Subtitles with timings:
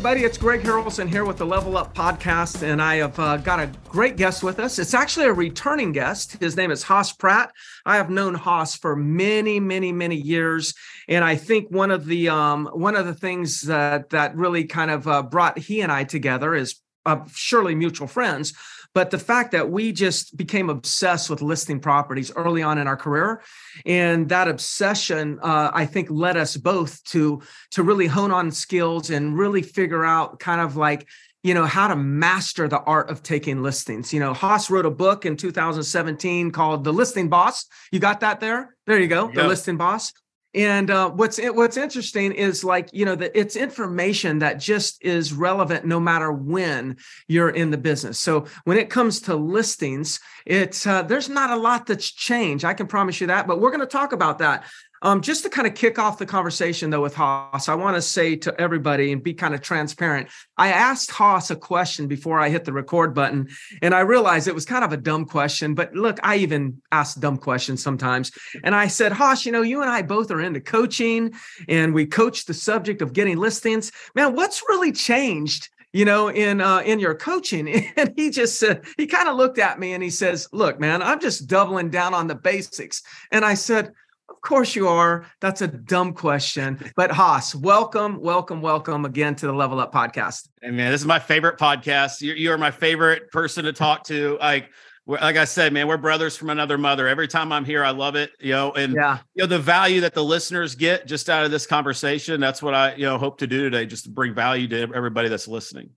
[0.00, 3.60] Everybody, it's Greg Harrelson here with the Level Up podcast, and I have uh, got
[3.60, 4.78] a great guest with us.
[4.78, 6.38] It's actually a returning guest.
[6.40, 7.52] His name is Hoss Pratt.
[7.84, 10.72] I have known Hoss for many, many, many years,
[11.06, 14.90] and I think one of the um, one of the things that that really kind
[14.90, 18.54] of uh, brought he and I together is uh, surely mutual friends,
[18.94, 22.96] but the fact that we just became obsessed with listing properties early on in our
[22.96, 23.42] career
[23.86, 27.40] and that obsession uh, i think led us both to
[27.70, 31.06] to really hone on skills and really figure out kind of like
[31.42, 34.12] you know how to master the art of taking listings.
[34.12, 37.64] You know Hoss wrote a book in 2017 called the listing boss.
[37.90, 38.76] You got that there?
[38.86, 39.34] There you go yep.
[39.34, 40.12] the listing boss
[40.54, 45.32] and uh, what's what's interesting is like you know that it's information that just is
[45.32, 46.96] relevant no matter when
[47.28, 48.18] you're in the business.
[48.18, 52.64] So when it comes to listings, it's uh, there's not a lot that's changed.
[52.64, 53.46] I can promise you that.
[53.46, 54.64] But we're going to talk about that.
[55.02, 58.02] Um, just to kind of kick off the conversation though with Hoss, I want to
[58.02, 60.28] say to everybody and be kind of transparent.
[60.58, 63.48] I asked Hoss a question before I hit the record button,
[63.80, 65.74] and I realized it was kind of a dumb question.
[65.74, 68.30] But look, I even ask dumb questions sometimes.
[68.62, 71.32] And I said, Hoss, you know, you and I both are into coaching,
[71.68, 73.92] and we coach the subject of getting listings.
[74.14, 77.90] Man, what's really changed you know, in uh, in your coaching.
[77.96, 81.02] And he just said, he kind of looked at me and he says, "Look, man,
[81.02, 83.92] I'm just doubling down on the basics." And I said,
[84.30, 85.26] of course you are.
[85.40, 86.78] That's a dumb question.
[86.96, 90.48] But Hoss, welcome, welcome, welcome again to the Level Up podcast.
[90.60, 92.20] Hey man, this is my favorite podcast.
[92.20, 94.36] You're, you're my favorite person to talk to.
[94.38, 94.70] Like,
[95.06, 97.08] like I said, man, we're brothers from another mother.
[97.08, 98.32] Every time I'm here, I love it.
[98.38, 99.18] You know, and yeah.
[99.34, 102.40] you know the value that the listeners get just out of this conversation.
[102.40, 105.28] That's what I you know hope to do today, just to bring value to everybody
[105.28, 105.90] that's listening.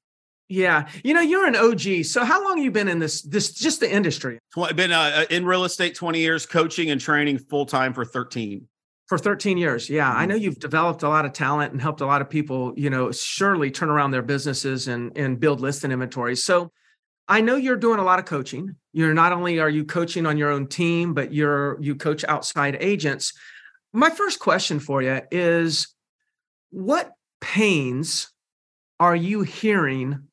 [0.49, 2.05] Yeah, you know, you're an OG.
[2.05, 4.39] So how long have you been in this this just the industry?
[4.57, 8.67] I've been uh, in real estate 20 years, coaching and training full time for 13.
[9.07, 9.89] For 13 years.
[9.89, 10.43] Yeah, I know mm-hmm.
[10.43, 13.71] you've developed a lot of talent and helped a lot of people, you know, surely
[13.71, 16.43] turn around their businesses and and build listing inventories.
[16.43, 16.71] So
[17.27, 18.75] I know you're doing a lot of coaching.
[18.91, 22.77] You're not only are you coaching on your own team, but you're you coach outside
[22.79, 23.33] agents.
[23.93, 25.93] My first question for you is
[26.71, 28.31] what pains
[28.99, 30.27] are you hearing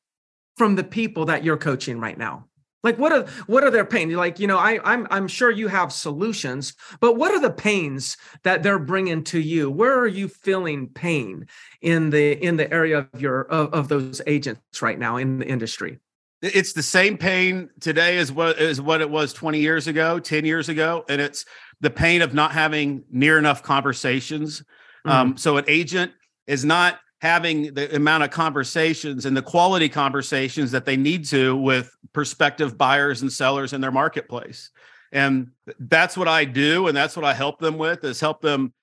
[0.61, 2.45] from the people that you're coaching right now?
[2.83, 4.13] Like what are what are their pains?
[4.13, 8.15] Like, you know, I I'm I'm sure you have solutions, but what are the pains
[8.43, 9.71] that they're bringing to you?
[9.71, 11.47] Where are you feeling pain
[11.81, 15.47] in the in the area of your of, of those agents right now in the
[15.47, 15.97] industry?
[16.43, 20.45] It's the same pain today as what is what it was 20 years ago, 10
[20.45, 21.43] years ago, and it's
[21.79, 24.59] the pain of not having near enough conversations.
[24.59, 25.09] Mm-hmm.
[25.09, 26.11] Um, so an agent
[26.45, 31.55] is not having the amount of conversations and the quality conversations that they need to
[31.55, 34.71] with prospective buyers and sellers in their marketplace.
[35.11, 38.73] And that's what i do and that's what i help them with is help them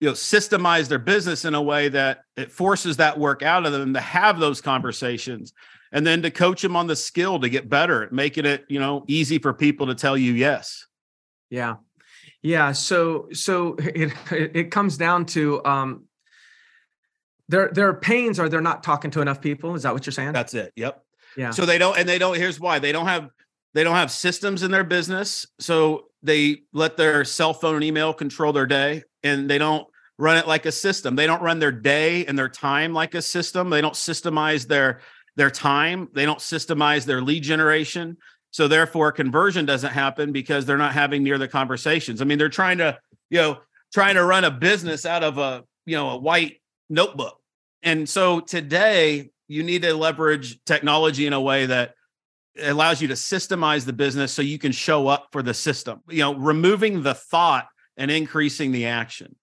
[0.00, 3.72] you know systemize their business in a way that it forces that work out of
[3.72, 5.52] them to have those conversations
[5.92, 8.80] and then to coach them on the skill to get better at making it you
[8.80, 10.86] know easy for people to tell you yes.
[11.50, 11.76] Yeah.
[12.42, 16.04] Yeah so so it it comes down to um
[17.48, 19.74] their their pains are they're not talking to enough people.
[19.74, 20.32] Is that what you're saying?
[20.32, 20.72] That's it.
[20.76, 21.02] Yep.
[21.36, 21.50] Yeah.
[21.50, 22.36] So they don't, and they don't.
[22.36, 23.28] Here's why: they don't have
[23.74, 28.14] they don't have systems in their business, so they let their cell phone and email
[28.14, 29.86] control their day, and they don't
[30.18, 31.16] run it like a system.
[31.16, 33.70] They don't run their day and their time like a system.
[33.70, 35.00] They don't systemize their
[35.36, 36.08] their time.
[36.12, 38.16] They don't systemize their lead generation.
[38.52, 42.22] So therefore, conversion doesn't happen because they're not having near the conversations.
[42.22, 43.58] I mean, they're trying to, you know,
[43.92, 47.38] trying to run a business out of a, you know, a white notebook.
[47.82, 51.94] And so today, you need to leverage technology in a way that
[52.62, 56.00] allows you to systemize the business so you can show up for the system.
[56.08, 57.66] You know, removing the thought
[57.96, 59.36] and increasing the action.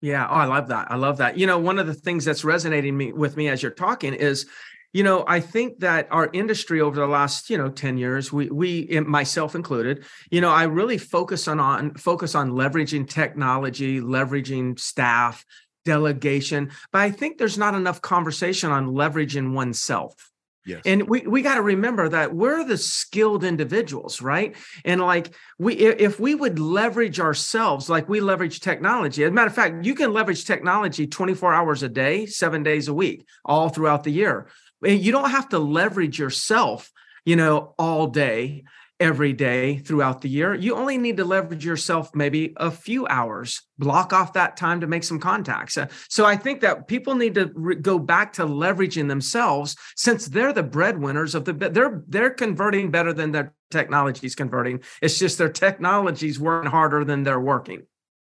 [0.00, 0.90] Yeah, oh, I love that.
[0.90, 1.38] I love that.
[1.38, 4.46] You know, one of the things that's resonating me with me as you're talking is,
[4.92, 8.48] you know, I think that our industry over the last, you know, 10 years, we
[8.50, 14.00] we eh, myself included, you know, I really focus on on focus on leveraging technology,
[14.00, 15.44] leveraging staff,
[15.84, 20.30] delegation, but I think there's not enough conversation on leveraging oneself.
[20.66, 20.80] Yes.
[20.86, 24.56] And we, we got to remember that we're the skilled individuals, right?
[24.84, 29.24] And like we if we would leverage ourselves like we leverage technology.
[29.24, 32.88] As a matter of fact, you can leverage technology 24 hours a day, seven days
[32.88, 34.48] a week, all throughout the year.
[34.82, 36.90] You don't have to leverage yourself,
[37.26, 38.64] you know, all day
[39.00, 40.54] every day throughout the year.
[40.54, 44.86] You only need to leverage yourself maybe a few hours, block off that time to
[44.86, 45.76] make some contacts.
[45.76, 50.26] Uh, so I think that people need to re- go back to leveraging themselves since
[50.26, 54.80] they're the breadwinners of the they're they're converting better than their technology's converting.
[55.02, 57.82] It's just their technology's working harder than they're working.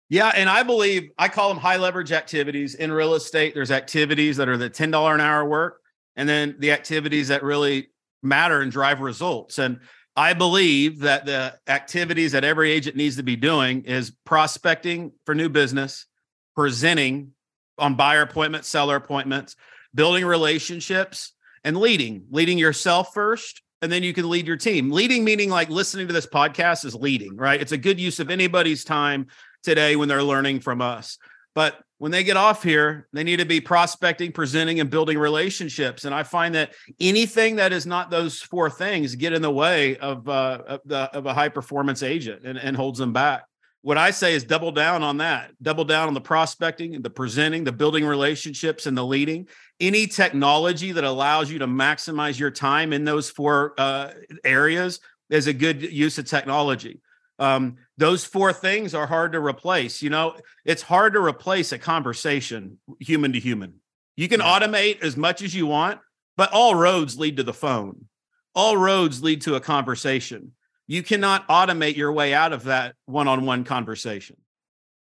[0.09, 3.55] Yeah, and I believe I call them high leverage activities in real estate.
[3.55, 5.81] There's activities that are the $10 an hour work
[6.15, 7.89] and then the activities that really
[8.23, 9.59] matter and drive results.
[9.59, 9.81] And
[10.17, 15.35] I believe that the activities that every agent needs to be doing is prospecting for
[15.35, 16.07] new business,
[16.55, 17.33] presenting
[17.79, 19.57] on buyer appointments, seller appointments,
[19.95, 21.35] building relationships,
[21.65, 22.25] and leading.
[22.31, 24.91] Leading yourself first, and then you can lead your team.
[24.91, 27.61] Leading meaning like listening to this podcast is leading, right?
[27.61, 29.27] It's a good use of anybody's time
[29.63, 31.19] today when they're learning from us.
[31.57, 36.05] But when they get off here, they need to be prospecting, presenting, and building relationships.
[36.05, 39.97] And I find that anything that is not those four things get in the way
[39.97, 43.45] of, uh, of, the, of a high performance agent and, and holds them back.
[43.81, 47.65] What I say is double down on that, double down on the prospecting, the presenting,
[47.65, 49.49] the building relationships, and the leading.
[49.81, 54.11] Any technology that allows you to maximize your time in those four uh,
[54.45, 55.01] areas
[55.31, 57.01] is a good use of technology.
[57.39, 60.03] Um, those four things are hard to replace.
[60.03, 63.75] You know, it's hard to replace a conversation human to human.
[64.17, 64.59] You can yeah.
[64.59, 66.01] automate as much as you want,
[66.37, 68.07] but all roads lead to the phone.
[68.55, 70.53] All roads lead to a conversation.
[70.87, 74.37] You cannot automate your way out of that one-on-one conversation.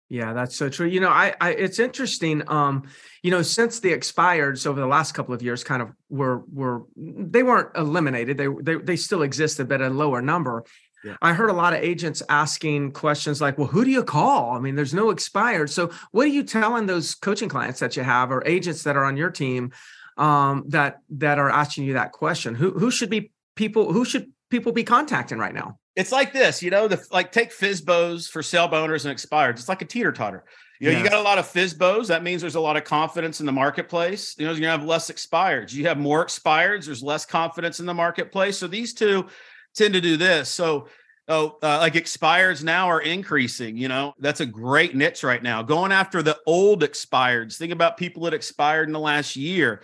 [0.09, 0.87] Yeah, that's so true.
[0.87, 2.41] You know, I, I it's interesting.
[2.47, 2.89] Um,
[3.21, 6.83] you know, since the expireds over the last couple of years kind of were were
[6.95, 8.35] they weren't eliminated.
[8.37, 10.63] They they they still existed, but at a lower number.
[11.03, 11.15] Yeah.
[11.21, 14.51] I heard a lot of agents asking questions like, well, who do you call?
[14.51, 15.69] I mean, there's no expired.
[15.69, 19.05] So what are you telling those coaching clients that you have or agents that are
[19.05, 19.71] on your team
[20.17, 22.55] um, that that are asking you that question?
[22.55, 25.79] Who who should be people who should people be contacting right now?
[25.95, 29.57] It's like this, you know, the like take FSBOs for sale owners and expired.
[29.57, 30.43] It's like a teeter totter.
[30.79, 31.03] You know, yes.
[31.03, 32.07] you got a lot of FSBOs.
[32.07, 34.35] That means there's a lot of confidence in the marketplace.
[34.37, 35.73] You know, you're gonna have less expireds.
[35.73, 36.85] You have more expireds.
[36.85, 38.57] There's less confidence in the marketplace.
[38.57, 39.27] So these two
[39.75, 40.49] tend to do this.
[40.49, 40.87] So,
[41.27, 43.77] oh, uh, like expires now are increasing.
[43.77, 45.61] You know, that's a great niche right now.
[45.61, 47.57] Going after the old expireds.
[47.57, 49.81] Think about people that expired in the last year.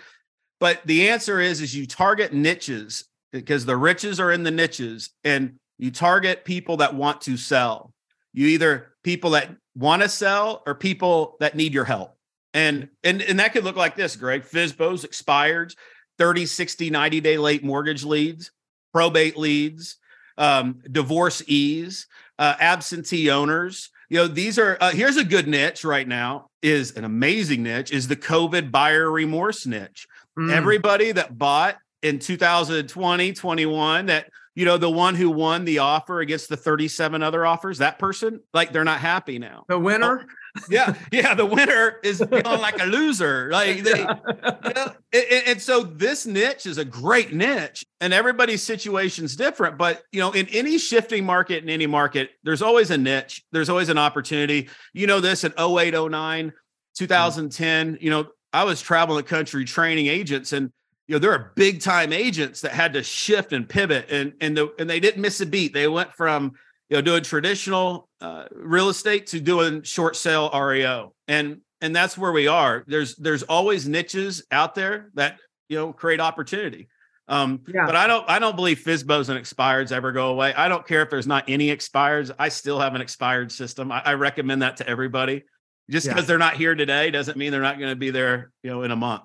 [0.60, 5.10] But the answer is, is you target niches because the riches are in the niches,
[5.24, 7.94] and you target people that want to sell.
[8.34, 12.16] You either people that want to sell or people that need your help.
[12.54, 14.44] And and and that could look like this, Greg.
[14.44, 15.76] FSBOs expired,
[16.18, 18.52] 30, 60, 90 day late mortgage leads
[18.96, 19.98] probate leads,
[20.38, 22.08] um, divorcees,
[22.40, 23.90] uh, absentee owners.
[24.08, 26.50] You know, these are uh, here's a good niche right now.
[26.62, 30.08] Is an amazing niche is the COVID buyer remorse niche.
[30.40, 30.50] Mm.
[30.50, 36.22] Everybody that bought in 2020, 21, that you know, the one who won the offer
[36.22, 39.66] against the 37 other offers, that person, like they're not happy now.
[39.68, 40.26] The winner.
[40.26, 41.36] Oh, yeah, yeah.
[41.36, 43.50] The winner is feeling like a loser.
[43.52, 48.64] Like they, you know, and, and, so this niche is a great niche, and everybody's
[48.64, 49.78] situation's different.
[49.78, 53.44] But you know, in any shifting market, in any market, there's always a niche.
[53.52, 54.70] There's always an opportunity.
[54.94, 56.52] You know this in 08, 09, mm.
[56.98, 57.98] 2010.
[58.00, 60.72] You know, I was traveling the country training agents, and
[61.08, 64.58] you know there are big time agents that had to shift and pivot, and and
[64.58, 65.74] the, and they didn't miss a beat.
[65.74, 66.54] They went from
[66.90, 72.18] you know doing traditional uh, real estate to doing short sale REO, and and that's
[72.18, 72.84] where we are.
[72.88, 75.38] There's there's always niches out there that
[75.70, 76.88] you know create opportunity.
[77.28, 77.86] Um, yeah.
[77.86, 80.54] but I don't I don't believe FSBOs and expireds ever go away.
[80.54, 82.32] I don't care if there's not any expireds.
[82.38, 83.92] I still have an expired system.
[83.92, 85.44] I, I recommend that to everybody.
[85.90, 86.28] Just because yeah.
[86.28, 88.90] they're not here today doesn't mean they're not going to be there, you know, in
[88.90, 89.22] a month.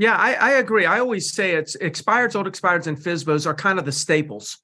[0.00, 0.86] Yeah, I, I agree.
[0.86, 4.56] I always say it's expireds, old expireds, and FSBOs are kind of the staples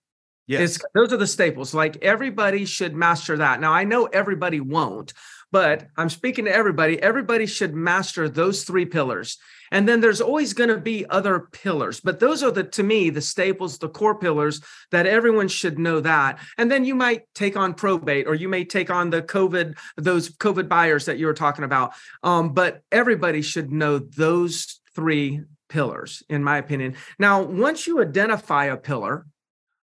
[0.46, 0.76] Yes.
[0.76, 1.74] It's, those are the staples.
[1.74, 3.60] Like everybody should master that.
[3.60, 5.12] Now, I know everybody won't,
[5.50, 7.02] but I'm speaking to everybody.
[7.02, 9.38] Everybody should master those three pillars.
[9.72, 13.10] And then there's always going to be other pillars, but those are the, to me,
[13.10, 14.60] the staples, the core pillars
[14.92, 16.38] that everyone should know that.
[16.56, 20.30] And then you might take on probate or you may take on the COVID, those
[20.30, 21.94] COVID buyers that you were talking about.
[22.22, 26.96] Um, but everybody should know those three pillars, in my opinion.
[27.18, 29.26] Now, once you identify a pillar,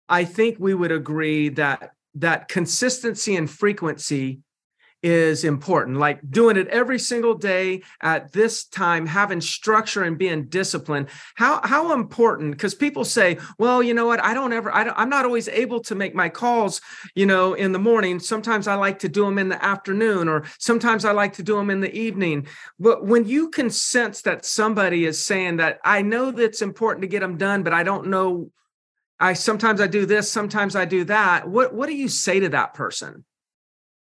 [0.09, 4.41] I think we would agree that that consistency and frequency
[5.03, 10.45] is important like doing it every single day at this time having structure and being
[10.47, 14.85] disciplined how how important because people say well you know what i don't ever I
[14.85, 16.83] don't, i'm not always able to make my calls
[17.15, 20.45] you know in the morning sometimes i like to do them in the afternoon or
[20.59, 22.47] sometimes i like to do them in the evening
[22.79, 27.09] but when you can sense that somebody is saying that i know that's important to
[27.09, 28.51] get them done but i don't know
[29.23, 31.47] I sometimes I do this, sometimes I do that.
[31.47, 33.27] What what do you say to that person?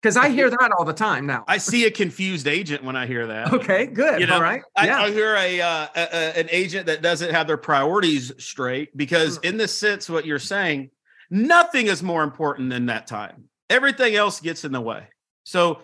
[0.06, 1.44] Because I hear that all the time now.
[1.48, 3.52] I see a confused agent when I hear that.
[3.52, 4.20] Okay, good.
[4.20, 4.62] You know, all right.
[4.80, 5.00] Yeah.
[5.00, 8.96] I, I hear a, uh, a, a, an agent that doesn't have their priorities straight
[8.96, 9.46] because, mm.
[9.46, 10.90] in this sense, what you're saying,
[11.28, 13.48] nothing is more important than that time.
[13.68, 15.08] Everything else gets in the way.
[15.42, 15.80] So,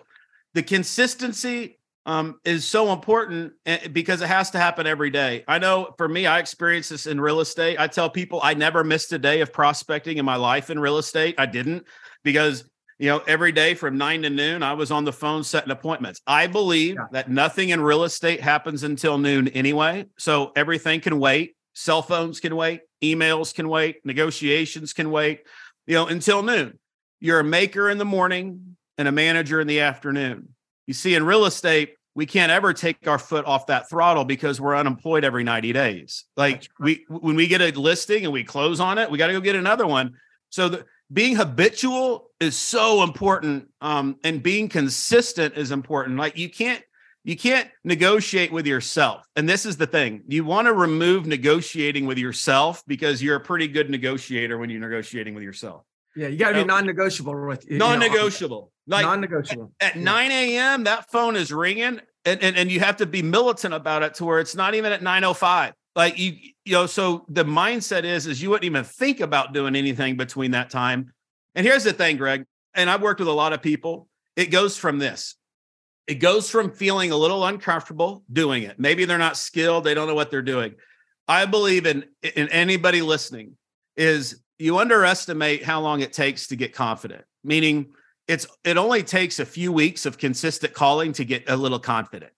[0.54, 5.42] the consistency um, is so important eh, because it has to happen every day.
[5.48, 7.80] I know for me, I experience this in real estate.
[7.80, 10.98] I tell people I never missed a day of prospecting in my life in real
[10.98, 11.34] estate.
[11.38, 11.86] I didn't
[12.22, 12.64] because
[13.02, 16.20] you know every day from nine to noon i was on the phone setting appointments.
[16.24, 17.06] I believe yeah.
[17.10, 20.06] that nothing in real estate happens until noon anyway.
[20.18, 21.56] So everything can wait.
[21.74, 22.82] Cell phones can wait.
[23.02, 24.06] Emails can wait.
[24.06, 25.40] Negotiations can wait
[25.84, 26.78] you know until noon.
[27.18, 30.50] You're a maker in the morning and a manager in the afternoon.
[30.86, 34.60] You see in real estate we can't ever take our foot off that throttle because
[34.60, 36.24] we're unemployed every 90 days.
[36.36, 39.32] Like we when we get a listing and we close on it we got to
[39.32, 40.12] go get another one.
[40.50, 46.16] So the, being habitual is so important um, and being consistent is important.
[46.18, 46.82] Like you can't
[47.24, 49.24] you can't negotiate with yourself.
[49.36, 53.40] And this is the thing you want to remove negotiating with yourself because you're a
[53.40, 55.84] pretty good negotiator when you're negotiating with yourself.
[56.16, 59.72] Yeah you got to be non-negotiable with non-negotiable know, like non-negotiable.
[59.80, 60.02] at, at yeah.
[60.02, 64.02] 9 a.m that phone is ringing and, and and you have to be militant about
[64.02, 68.04] it to where it's not even at 905 like you you know so the mindset
[68.04, 71.12] is is you wouldn't even think about doing anything between that time.
[71.54, 72.44] And here's the thing greg
[72.74, 74.08] and i've worked with a lot of people.
[74.36, 75.36] It goes from this.
[76.06, 78.78] It goes from feeling a little uncomfortable doing it.
[78.78, 80.74] Maybe they're not skilled they don't know what they're doing.
[81.28, 83.56] I believe in in anybody listening
[83.96, 87.24] is you underestimate how long it takes to get confident.
[87.44, 87.92] Meaning
[88.28, 92.32] it's it only takes a few weeks of consistent calling to get a little confident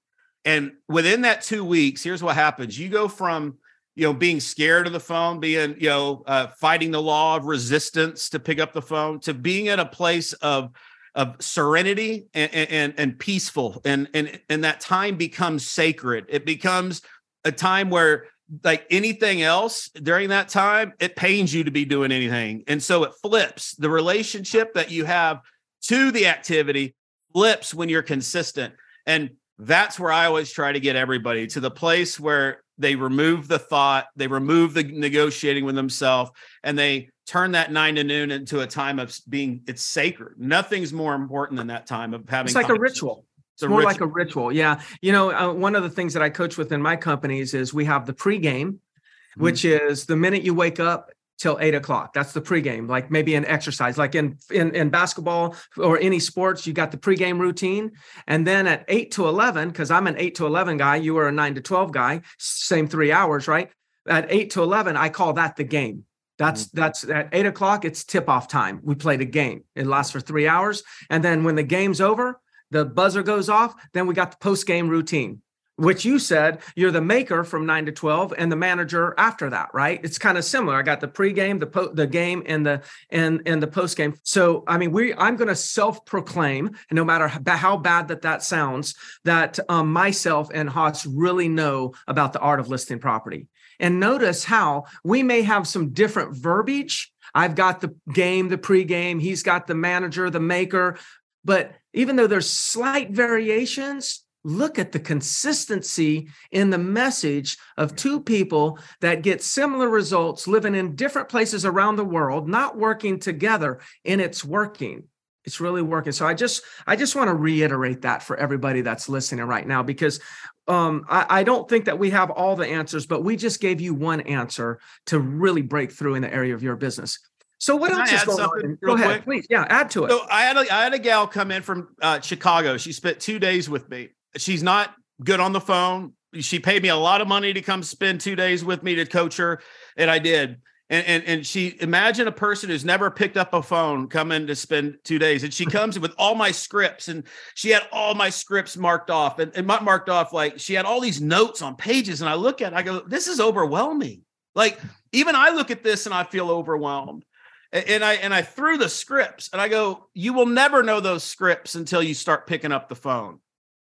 [0.45, 3.59] and within that two weeks, here's what happens: you go from
[3.95, 7.47] you know being scared of the phone, being you know uh, fighting the law of
[7.47, 10.71] resistance to pick up the phone, to being at a place of
[11.15, 16.27] of serenity and, and and peaceful, and and and that time becomes sacred.
[16.29, 17.03] It becomes
[17.45, 18.27] a time where
[18.63, 23.05] like anything else during that time, it pains you to be doing anything, and so
[23.05, 23.75] it flips.
[23.77, 25.41] The relationship that you have
[25.83, 26.95] to the activity
[27.33, 28.75] flips when you're consistent.
[29.07, 33.47] And that's where I always try to get everybody to the place where they remove
[33.47, 36.31] the thought, they remove the negotiating with themselves,
[36.63, 40.35] and they turn that nine to noon into a time of being it's sacred.
[40.39, 42.47] Nothing's more important than that time of having.
[42.47, 43.25] It's like a ritual.
[43.55, 43.93] It's, it's more ritual.
[43.93, 44.53] like a ritual.
[44.53, 44.81] Yeah.
[45.01, 47.85] You know, uh, one of the things that I coach within my companies is we
[47.85, 49.43] have the pregame, mm-hmm.
[49.43, 52.13] which is the minute you wake up, till eight o'clock.
[52.13, 56.67] That's the pregame, like maybe an exercise, like in, in in basketball or any sports,
[56.67, 57.93] you got the pregame routine.
[58.27, 61.29] And then at eight to eleven, because I'm an eight to eleven guy, you are
[61.29, 63.71] a nine to twelve guy, same three hours, right?
[64.09, 66.05] At eight to eleven, I call that the game.
[66.39, 66.81] That's mm-hmm.
[66.81, 68.81] that's at eight o'clock, it's tip off time.
[68.83, 69.65] We played a game.
[69.75, 70.83] It lasts for three hours.
[71.11, 74.67] And then when the game's over, the buzzer goes off, then we got the post
[74.67, 75.43] game routine
[75.77, 79.69] which you said you're the maker from 9 to 12 and the manager after that
[79.73, 82.83] right it's kind of similar i got the pregame the po- the game and the
[83.11, 87.29] and and the postgame so i mean we i'm going to self proclaim no matter
[87.29, 92.61] how bad that that sounds that um, myself and Hoss really know about the art
[92.61, 93.47] of listing property
[93.81, 99.21] and notice how we may have some different verbiage I've got the game, the pregame.
[99.21, 100.97] He's got the manager, the maker.
[101.45, 108.21] But even though there's slight variations, look at the consistency in the message of two
[108.21, 113.81] people that get similar results living in different places around the world not working together
[114.05, 115.05] and it's working
[115.45, 119.09] it's really working so i just i just want to reiterate that for everybody that's
[119.09, 120.21] listening right now because
[120.67, 123.81] um, I, I don't think that we have all the answers but we just gave
[123.81, 127.19] you one answer to really break through in the area of your business
[127.59, 128.79] so what Can else is going on?
[128.85, 129.25] Go ahead, quick?
[129.25, 129.47] please.
[129.49, 130.11] Yeah, add to it.
[130.11, 132.77] So I had a, I had a gal come in from uh, Chicago.
[132.77, 136.13] She spent two days with me, she's not good on the phone.
[136.41, 139.07] She paid me a lot of money to come spend two days with me to
[139.07, 139.61] coach her,
[139.97, 140.61] and I did.
[140.91, 144.55] And, and and she imagine a person who's never picked up a phone coming to
[144.55, 147.25] spend two days and she comes with all my scripts and
[147.55, 151.01] she had all my scripts marked off and, and marked off like she had all
[151.01, 154.21] these notes on pages and i look at it, i go this is overwhelming
[154.55, 154.79] like
[155.13, 157.25] even i look at this and i feel overwhelmed
[157.73, 161.25] and i and i threw the scripts and i go you will never know those
[161.25, 163.41] scripts until you start picking up the phone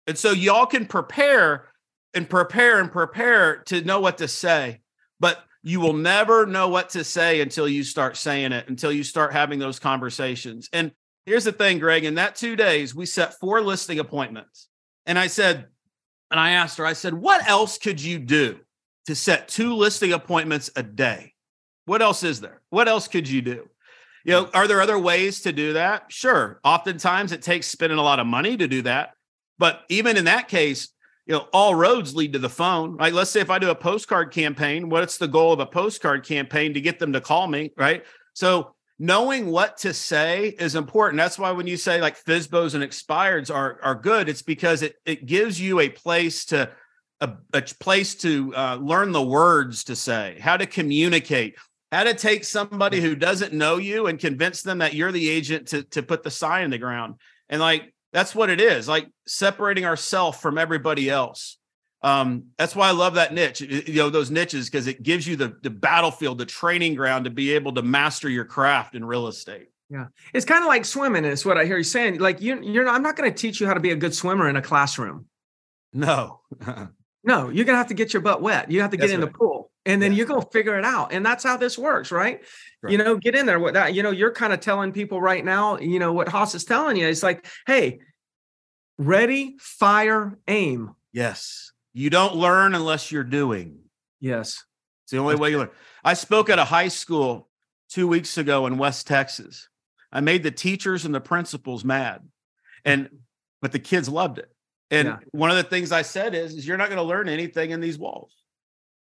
[0.08, 1.68] and so y'all can prepare
[2.14, 4.80] and prepare and prepare to know what to say,
[5.20, 9.04] but you will never know what to say until you start saying it, until you
[9.04, 10.70] start having those conversations.
[10.72, 10.92] And
[11.26, 14.70] here's the thing, Greg, in that two days, we set four listing appointments.
[15.06, 15.68] And I said,
[16.32, 18.60] and I asked her, I said, what else could you do
[19.08, 21.34] to set two listing appointments a day?
[21.86, 22.62] What else is there?
[22.70, 23.70] What else could you do?
[24.26, 26.12] You know, are there other ways to do that?
[26.12, 26.60] Sure.
[26.64, 29.12] Oftentimes it takes spending a lot of money to do that.
[29.58, 30.90] But even in that case,
[31.26, 32.96] you know, all roads lead to the phone.
[32.96, 33.14] Right.
[33.14, 36.74] Let's say if I do a postcard campaign, what's the goal of a postcard campaign
[36.74, 37.74] to get them to call me?
[37.76, 38.06] Right.
[38.34, 41.18] So knowing what to say is important.
[41.18, 44.96] That's why when you say like FSBOs and expireds are are good, it's because it
[45.06, 46.72] it gives you a place to
[47.20, 51.56] a, a place to uh, learn the words to say, how to communicate,
[51.92, 55.68] how to take somebody who doesn't know you and convince them that you're the agent
[55.70, 57.16] to to put the sign in the ground.
[57.50, 61.60] And like that's what it is, like separating ourselves from everybody else.
[62.02, 65.36] Um, that's why I love that niche, you know, those niches, because it gives you
[65.36, 69.28] the the battlefield, the training ground to be able to master your craft in real
[69.28, 69.68] estate.
[69.92, 71.26] Yeah, it's kind of like swimming.
[71.26, 72.20] Is what I hear you saying.
[72.20, 72.86] Like you, you're.
[72.86, 74.64] Not, I'm not going to teach you how to be a good swimmer in a
[74.64, 75.28] classroom.
[75.94, 76.42] No,
[77.24, 78.72] no, you're gonna have to get your butt wet.
[78.72, 79.32] You have to get That's in right.
[79.32, 80.18] the pool and then yeah.
[80.18, 82.42] you're going to figure it out and that's how this works right?
[82.84, 85.20] right, you know get in there with that you know you're kind of telling people
[85.20, 88.00] right now you know what Hoss is telling you It's like hey
[88.98, 90.96] ready fire aim.
[91.14, 91.72] Yes.
[91.94, 93.80] You don't learn unless you're doing.
[94.20, 94.64] Yes.
[95.04, 95.70] It's the only way you learn.
[96.04, 97.50] I spoke at a high school
[97.90, 99.70] two weeks ago in west texas.
[100.12, 102.22] I made the teachers and the principals mad
[102.86, 103.10] and
[103.62, 104.52] but the kids loved it.
[104.90, 105.18] And yeah.
[105.32, 107.82] one of the things i said is, is you're not going to learn anything in
[107.82, 108.34] these walls.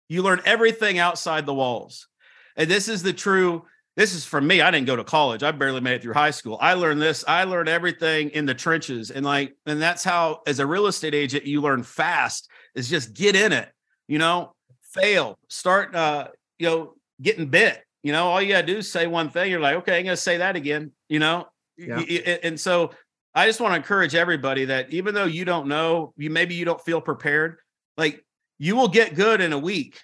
[0.09, 2.09] You learn everything outside the walls.
[2.57, 3.65] And this is the true,
[3.99, 4.61] this is for me.
[4.61, 5.43] I didn't go to college.
[5.43, 6.57] I barely made it through high school.
[6.61, 7.25] I learned this.
[7.27, 9.11] I learned everything in the trenches.
[9.11, 13.13] And like, and that's how, as a real estate agent, you learn fast is just
[13.13, 13.69] get in it,
[14.07, 14.55] you know,
[14.93, 16.29] fail, start, uh,
[16.61, 17.83] you know, getting bit.
[18.05, 19.51] You know, all you gotta do is say one thing.
[19.51, 21.49] You're like, okay, I'm gonna say that again, you know?
[21.77, 21.99] Yeah.
[22.45, 22.93] And so
[23.35, 26.65] I just want to encourage everybody that even though you don't know, you maybe you
[26.65, 27.57] don't feel prepared,
[27.97, 28.25] like
[28.59, 30.01] you will get good in a week.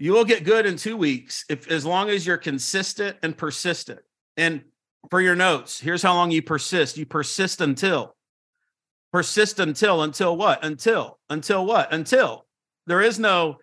[0.00, 4.00] You will get good in two weeks if as long as you're consistent and persistent.
[4.38, 4.62] And
[5.10, 6.96] for your notes, here's how long you persist.
[6.96, 8.16] You persist until.
[9.12, 10.64] Persist until until what?
[10.64, 11.92] Until until what?
[11.92, 12.46] Until
[12.86, 13.58] there is no,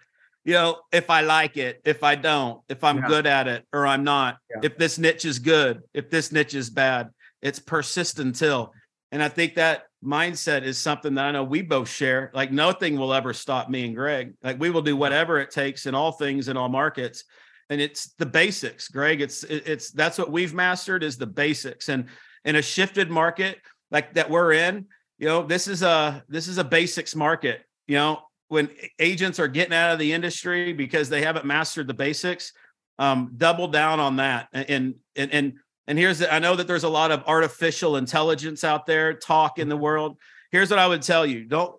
[0.45, 3.07] you know, if I like it, if I don't, if I'm yeah.
[3.07, 4.59] good at it or I'm not, yeah.
[4.61, 7.09] if this niche is good, if this niche is bad.
[7.41, 8.73] It's persist until.
[9.11, 12.31] And I think that mindset is something that I know we both share.
[12.33, 14.33] Like nothing will ever stop me and Greg.
[14.43, 17.23] Like we will do whatever it takes in all things in all markets.
[17.69, 19.21] And it's the basics, Greg.
[19.21, 21.89] It's it's that's what we've mastered is the basics.
[21.89, 22.05] And
[22.45, 23.57] in a shifted market
[23.91, 24.85] like that we're in,
[25.17, 27.61] you know, this is a this is a basics market.
[27.87, 31.93] You know, when agents are getting out of the industry because they haven't mastered the
[31.93, 32.53] basics,
[32.99, 35.53] um, double down on that and and and
[35.87, 39.57] and here's the, I know that there's a lot of artificial intelligence out there, talk
[39.57, 40.17] in the world.
[40.51, 41.45] Here's what I would tell you.
[41.45, 41.75] Don't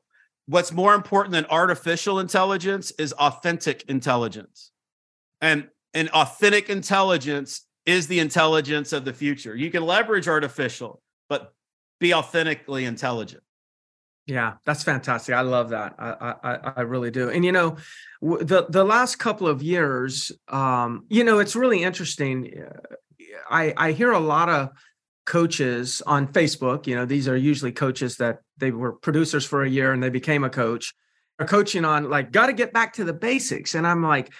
[0.47, 4.73] what's more important than artificial intelligence is authentic intelligence.
[5.40, 9.55] And and authentic intelligence is the intelligence of the future.
[9.55, 11.53] You can leverage artificial, but
[12.01, 13.42] be authentically intelligent.
[14.27, 15.35] Yeah, that's fantastic.
[15.35, 15.94] I love that.
[15.99, 17.31] I I, I really do.
[17.31, 17.77] And you know,
[18.21, 22.53] the the last couple of years, um, you know, it's really interesting.
[23.51, 24.71] I, I hear a lot of
[25.27, 26.87] coaches on Facebook.
[26.87, 30.11] You know, these are usually coaches that they were producers for a year and they
[30.11, 30.95] became a coach.
[31.38, 34.33] Are coaching on like got to get back to the basics, and I'm like,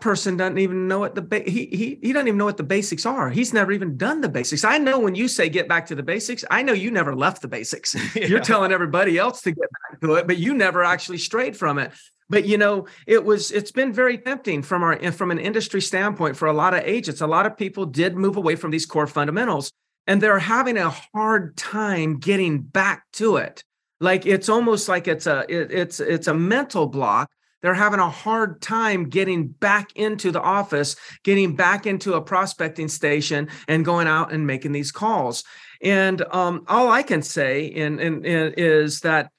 [0.00, 2.62] person doesn't even know what the ba- he he he doesn't even know what the
[2.62, 3.30] basics are.
[3.30, 4.64] He's never even done the basics.
[4.64, 7.42] I know when you say get back to the basics, I know you never left
[7.42, 7.94] the basics.
[8.16, 8.26] yeah.
[8.26, 11.78] You're telling everybody else to get back to it, but you never actually strayed from
[11.78, 11.92] it
[12.28, 16.36] but you know it was it's been very tempting from our from an industry standpoint
[16.36, 19.06] for a lot of agents a lot of people did move away from these core
[19.06, 19.72] fundamentals
[20.06, 23.62] and they're having a hard time getting back to it
[24.00, 27.30] like it's almost like it's a it, it's it's a mental block
[27.66, 32.88] they're having a hard time getting back into the office getting back into a prospecting
[32.88, 35.42] station and going out and making these calls
[35.82, 39.30] and um, all i can say in, in, in is that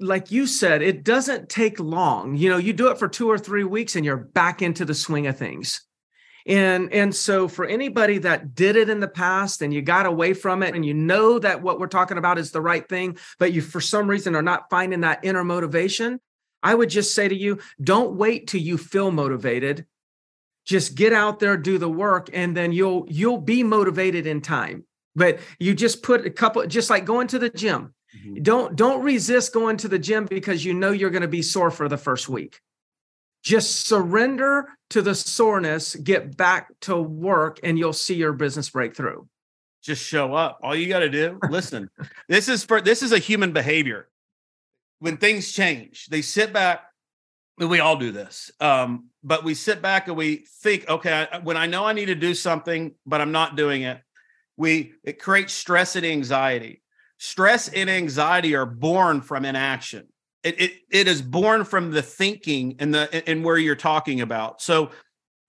[0.00, 2.36] like you said, it doesn't take long.
[2.36, 4.94] You know, you do it for two or three weeks and you're back into the
[4.94, 5.82] swing of things.
[6.46, 10.32] And and so for anybody that did it in the past and you got away
[10.32, 13.52] from it and you know that what we're talking about is the right thing, but
[13.52, 16.20] you for some reason are not finding that inner motivation,
[16.62, 19.86] I would just say to you, don't wait till you feel motivated.
[20.64, 24.84] Just get out there, do the work, and then you'll you'll be motivated in time.
[25.16, 28.42] But you just put a couple, just like going to the gym Mm-hmm.
[28.42, 31.70] Don't don't resist going to the gym because you know you're going to be sore
[31.70, 32.60] for the first week.
[33.42, 39.24] Just surrender to the soreness, get back to work and you'll see your business breakthrough.
[39.82, 40.58] Just show up.
[40.62, 41.88] All you got to do, listen.
[42.28, 44.08] this is for this is a human behavior.
[45.00, 46.82] When things change, they sit back,
[47.56, 48.50] we all do this.
[48.60, 52.14] Um, but we sit back and we think, okay, when I know I need to
[52.14, 54.00] do something, but I'm not doing it,
[54.56, 56.82] we it creates stress and anxiety.
[57.18, 60.08] Stress and anxiety are born from inaction.
[60.44, 64.62] It, it, it is born from the thinking and the and where you're talking about.
[64.62, 64.90] So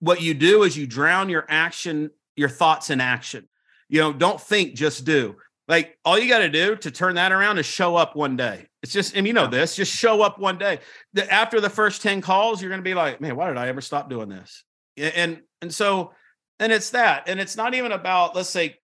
[0.00, 3.48] what you do is you drown your action, your thoughts in action.
[3.88, 5.36] You know, don't think, just do.
[5.68, 8.66] Like all you got to do to turn that around is show up one day.
[8.82, 10.78] It's just, and you know this, just show up one day.
[11.12, 13.68] The, after the first 10 calls, you're going to be like, man, why did I
[13.68, 14.64] ever stop doing this?
[14.96, 16.12] And, and so,
[16.58, 17.28] and it's that.
[17.28, 18.76] And it's not even about, let's say,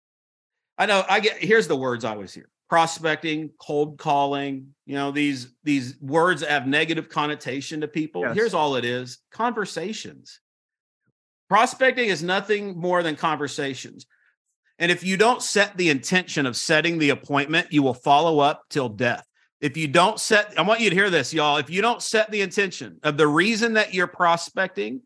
[0.76, 5.12] I know I get, here's the words I always hear prospecting, cold calling, you know,
[5.12, 8.22] these, these words that have negative connotation to people.
[8.22, 8.34] Yes.
[8.34, 10.40] Here's all it is conversations.
[11.48, 14.06] Prospecting is nothing more than conversations.
[14.78, 18.62] And if you don't set the intention of setting the appointment, you will follow up
[18.70, 19.24] till death.
[19.64, 21.56] If you don't set, I want you to hear this, y'all.
[21.56, 25.00] If you don't set the intention of the reason that you're prospecting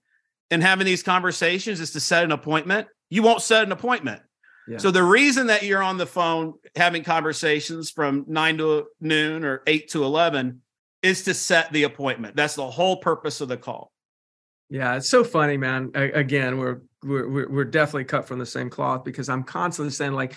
[0.50, 4.20] and having these conversations is to set an appointment, you won't set an appointment.
[4.66, 4.78] Yeah.
[4.78, 9.62] So the reason that you're on the phone having conversations from nine to noon or
[9.68, 10.60] eight to 11
[11.04, 12.34] is to set the appointment.
[12.34, 13.92] That's the whole purpose of the call.
[14.70, 15.92] Yeah, it's so funny, man.
[15.94, 20.34] again, we're, we're we're definitely cut from the same cloth because I'm constantly saying like,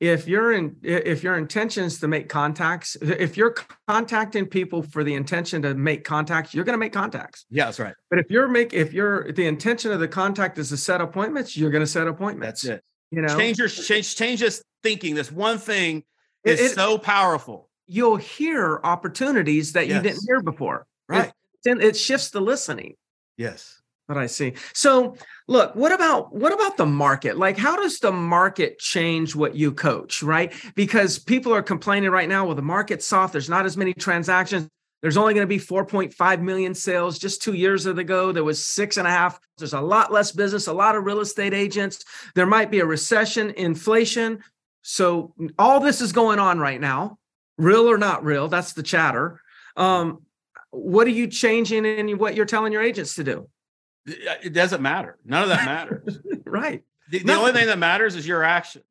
[0.00, 3.54] if you're in if your intention is to make contacts, if you're
[3.88, 7.46] contacting people for the intention to make contacts, you're going to make contacts.
[7.50, 7.94] Yeah, that's right.
[8.10, 11.56] But if you're make if you're the intention of the contact is to set appointments,
[11.56, 12.62] you're going to set appointments.
[12.62, 12.84] That's it.
[13.10, 15.14] You know, change your change change this thinking.
[15.14, 16.04] This one thing
[16.44, 17.68] is it, so powerful.
[17.86, 19.96] You'll hear opportunities that yes.
[19.96, 20.86] you didn't hear before.
[21.08, 21.32] Right.
[21.64, 22.94] It, it shifts the listening.
[23.36, 23.77] Yes.
[24.08, 24.54] But I see.
[24.72, 25.16] So
[25.48, 27.36] look, what about what about the market?
[27.36, 30.50] Like how does the market change what you coach, right?
[30.74, 34.66] Because people are complaining right now, well, the market's soft, there's not as many transactions.
[35.02, 37.18] There's only going to be 4.5 million sales.
[37.18, 39.38] Just two years ago, there was six and a half.
[39.56, 42.04] There's a lot less business, a lot of real estate agents.
[42.34, 44.42] There might be a recession, inflation.
[44.82, 47.18] So all this is going on right now,
[47.58, 48.48] real or not real.
[48.48, 49.40] That's the chatter.
[49.76, 50.22] Um,
[50.70, 53.48] what are you changing in what you're telling your agents to do?
[54.08, 55.18] It doesn't matter.
[55.24, 56.18] None of that matters.
[56.46, 56.82] right.
[57.10, 58.84] The, the only thing that matters is your actions.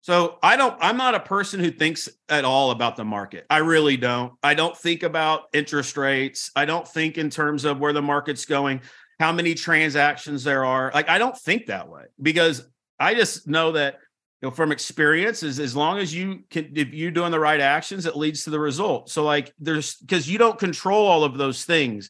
[0.00, 3.44] So I don't, I'm not a person who thinks at all about the market.
[3.50, 4.32] I really don't.
[4.42, 6.50] I don't think about interest rates.
[6.56, 8.80] I don't think in terms of where the market's going,
[9.18, 10.92] how many transactions there are.
[10.94, 12.66] Like, I don't think that way because
[12.98, 13.98] I just know that
[14.40, 17.60] you know from experience is as long as you can if you're doing the right
[17.60, 21.36] actions it leads to the result so like there's because you don't control all of
[21.36, 22.08] those things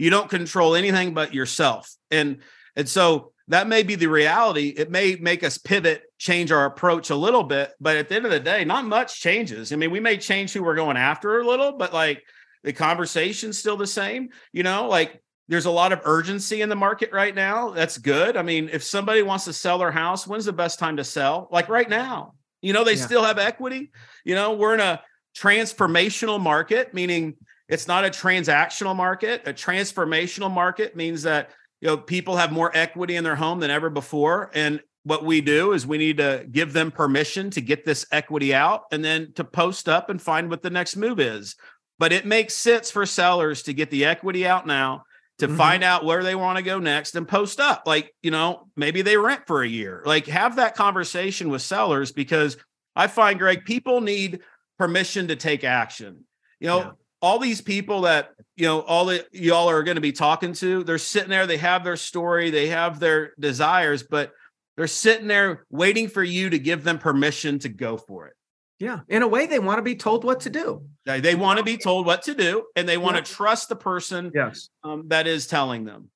[0.00, 2.38] you don't control anything but yourself and
[2.76, 7.10] and so that may be the reality it may make us pivot change our approach
[7.10, 9.90] a little bit but at the end of the day not much changes i mean
[9.90, 12.22] we may change who we're going after a little but like
[12.62, 16.76] the conversation's still the same you know like there's a lot of urgency in the
[16.76, 17.70] market right now.
[17.70, 18.36] That's good.
[18.36, 21.48] I mean, if somebody wants to sell their house, when's the best time to sell?
[21.50, 22.34] Like right now.
[22.62, 23.04] You know, they yeah.
[23.04, 23.90] still have equity.
[24.24, 25.02] You know, we're in a
[25.36, 27.34] transformational market, meaning
[27.70, 29.42] it's not a transactional market.
[29.46, 33.70] A transformational market means that, you know, people have more equity in their home than
[33.70, 34.50] ever before.
[34.52, 38.52] And what we do is we need to give them permission to get this equity
[38.52, 41.56] out and then to post up and find what the next move is.
[41.98, 45.04] But it makes sense for sellers to get the equity out now
[45.38, 45.56] to mm-hmm.
[45.56, 47.84] find out where they want to go next and post up.
[47.86, 50.02] Like, you know, maybe they rent for a year.
[50.04, 52.56] Like, have that conversation with sellers because
[52.96, 54.40] I find, Greg, people need
[54.78, 56.24] permission to take action.
[56.58, 56.90] You know, yeah.
[57.22, 60.82] All these people that, you know, all that y'all are going to be talking to,
[60.84, 64.32] they're sitting there, they have their story, they have their desires, but
[64.76, 68.34] they're sitting there waiting for you to give them permission to go for it.
[68.78, 69.00] Yeah.
[69.08, 70.82] In a way, they want to be told what to do.
[71.04, 73.22] They want to be told what to do and they want yeah.
[73.22, 74.70] to trust the person yes.
[74.82, 76.08] Um, that is telling them.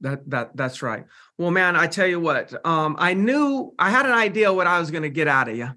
[0.00, 1.04] That that that's right.
[1.38, 4.78] Well, man, I tell you what, um, I knew I had an idea what I
[4.78, 5.70] was going to get out of you,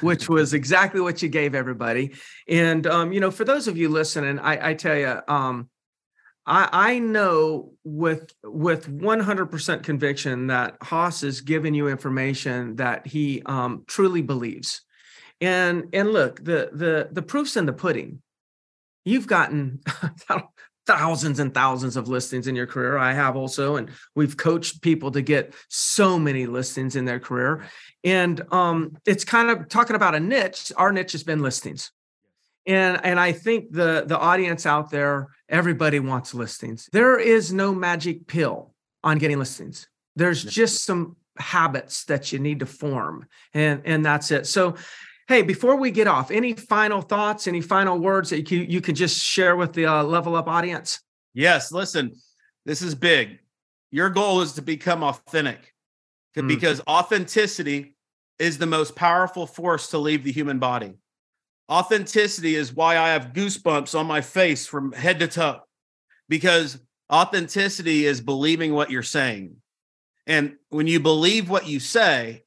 [0.00, 2.14] which was exactly what you gave everybody.
[2.48, 5.68] And um, you know, for those of you listening, I, I tell you, um,
[6.46, 13.42] I, I know with with 100% conviction that Hoss is giving you information that he
[13.46, 14.82] um, truly believes
[15.42, 18.22] and and look, the the the proof's in the pudding.
[19.04, 19.80] You've gotten
[20.86, 22.98] thousands and thousands of listings in your career.
[22.98, 27.64] I have also, and we've coached people to get so many listings in their career.
[28.04, 30.72] And um, it's kind of talking about a niche.
[30.76, 31.90] Our niche has been listings.
[32.64, 36.88] And and I think the the audience out there, everybody wants listings.
[36.92, 39.88] There is no magic pill on getting listings.
[40.14, 44.74] There's just some habits that you need to form and and that's it so
[45.28, 48.96] Hey, before we get off, any final thoughts, any final words that you, you could
[48.96, 51.00] just share with the uh, Level Up audience?
[51.32, 52.12] Yes, listen,
[52.64, 53.38] this is big.
[53.90, 55.74] Your goal is to become authentic
[56.36, 56.48] mm.
[56.48, 57.96] because authenticity
[58.38, 60.94] is the most powerful force to leave the human body.
[61.70, 65.60] Authenticity is why I have goosebumps on my face from head to toe
[66.28, 66.78] because
[67.10, 69.56] authenticity is believing what you're saying.
[70.26, 72.44] And when you believe what you say,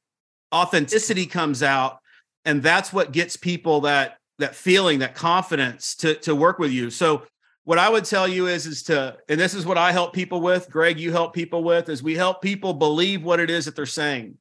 [0.54, 2.00] authenticity comes out
[2.46, 6.90] and that's what gets people that that feeling, that confidence to to work with you.
[6.90, 7.24] So
[7.64, 10.40] what I would tell you is is to and this is what I help people
[10.40, 13.76] with, Greg, you help people with is we help people believe what it is that
[13.76, 14.38] they're saying.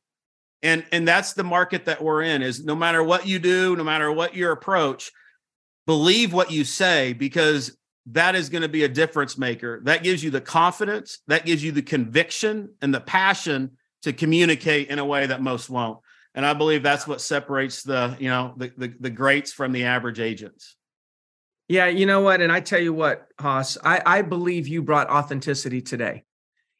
[0.63, 3.83] And and that's the market that we're in is no matter what you do, no
[3.83, 5.11] matter what your approach,
[5.85, 7.75] believe what you say because
[8.07, 9.81] that is going to be a difference maker.
[9.83, 14.89] That gives you the confidence, that gives you the conviction and the passion to communicate
[14.89, 15.97] in a way that most won't.
[16.35, 19.85] And I believe that's what separates the, you know, the, the, the greats from the
[19.85, 20.75] average agents.
[21.67, 22.41] Yeah, you know what?
[22.41, 26.25] And I tell you what, Hoss, I, I believe you brought authenticity today.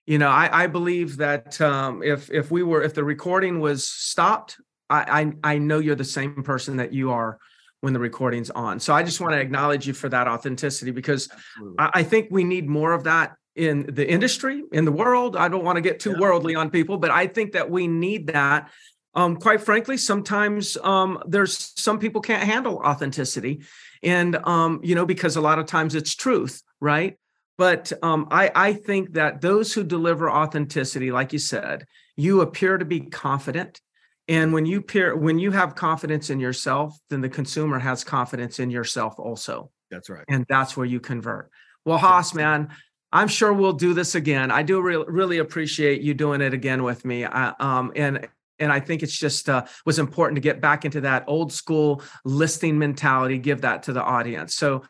[0.06, 3.88] You know, I, I believe that um, if if we were if the recording was
[3.88, 7.40] stopped, I, I I know you're the same person that you are
[7.82, 8.80] when the recording's on.
[8.80, 11.30] So I just want to acknowledge you for that authenticity because
[11.78, 15.36] I, I, think we need more of that in the industry, in the world.
[15.36, 16.20] I don't want to get too yeah.
[16.20, 18.72] worldly on people, but I think that we need that
[19.16, 23.64] um, quite frankly, sometimes um, there's some people can't handle authenticity,
[24.04, 27.18] and um, you know because a lot of times it's truth, right?
[27.58, 31.86] But um, I, I think that those who deliver authenticity, like you said,
[32.18, 33.80] you appear to be confident,
[34.28, 38.60] and when you appear when you have confidence in yourself, then the consumer has confidence
[38.60, 39.72] in yourself also.
[39.90, 41.50] That's right, and that's where you convert.
[41.86, 42.70] Well, Hoss, man,
[43.14, 44.52] I'm sure we'll do this again.
[44.52, 47.24] I do re- really appreciate you doing it again with me.
[47.24, 48.28] I, um, and
[48.60, 52.02] and I think it's just uh, was important to get back into that old school
[52.24, 54.56] listing mentality, give that to the audience.
[54.56, 54.84] So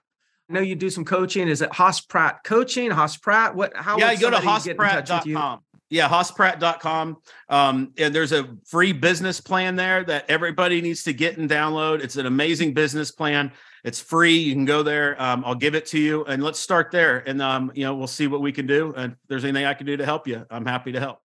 [0.50, 1.48] I know you do some coaching.
[1.48, 2.92] Is it Hoss Pratt coaching?
[2.92, 3.56] Hoss Pratt?
[3.56, 3.76] What?
[3.76, 3.98] How?
[3.98, 5.62] Yeah, you go to hosspratt.com.
[5.90, 7.18] Yeah, hosspratt.com.
[7.48, 12.04] Um, and there's a free business plan there that everybody needs to get and download.
[12.04, 13.52] It's an amazing business plan.
[13.84, 14.36] It's free.
[14.36, 15.20] You can go there.
[15.22, 17.20] Um, I'll give it to you, and let's start there.
[17.28, 18.94] And um, you know, we'll see what we can do.
[18.96, 21.20] And if there's anything I can do to help you, I'm happy to help.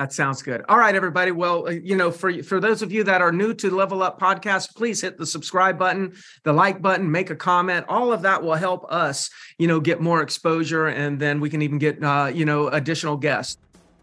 [0.00, 0.64] That sounds good.
[0.66, 1.30] All right, everybody.
[1.30, 4.18] Well, uh, you know, for for those of you that are new to Level Up
[4.18, 7.84] Podcast, please hit the subscribe button, the like button, make a comment.
[7.86, 11.60] All of that will help us, you know, get more exposure, and then we can
[11.60, 13.58] even get, uh, you know, additional guests.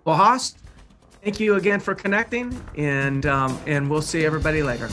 [0.05, 0.53] Well, Hoss,
[1.23, 4.89] thank you again for connecting, and um, and we'll see everybody later.